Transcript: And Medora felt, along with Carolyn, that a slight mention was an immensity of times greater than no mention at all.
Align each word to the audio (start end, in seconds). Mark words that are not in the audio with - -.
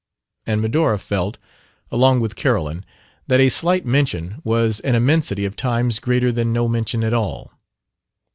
And 0.47 0.63
Medora 0.63 0.97
felt, 0.97 1.37
along 1.91 2.21
with 2.21 2.35
Carolyn, 2.35 2.83
that 3.27 3.39
a 3.39 3.49
slight 3.49 3.85
mention 3.85 4.41
was 4.43 4.79
an 4.79 4.95
immensity 4.95 5.45
of 5.45 5.55
times 5.55 5.99
greater 5.99 6.31
than 6.31 6.51
no 6.51 6.67
mention 6.67 7.03
at 7.03 7.13
all. 7.13 7.51